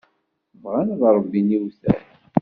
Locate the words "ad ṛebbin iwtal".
0.93-2.01